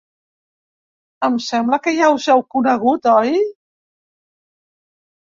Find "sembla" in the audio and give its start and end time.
1.49-1.79